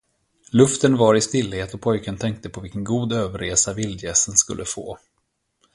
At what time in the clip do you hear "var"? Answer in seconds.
0.97-1.15